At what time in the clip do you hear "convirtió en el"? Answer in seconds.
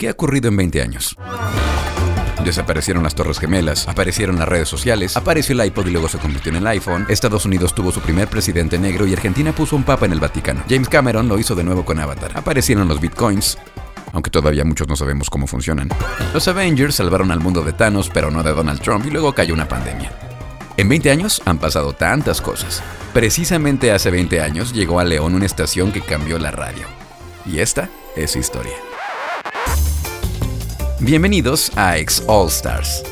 6.16-6.66